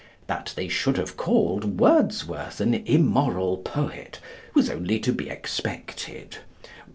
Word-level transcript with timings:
That 0.25 0.53
they 0.55 0.67
should 0.67 0.97
have 0.97 1.15
called 1.15 1.79
Wordsworth 1.79 2.59
an 2.59 2.73
immoral 2.73 3.57
poet, 3.57 4.19
was 4.55 4.67
only 4.67 4.97
to 4.99 5.13
be 5.13 5.29
expected. 5.29 6.37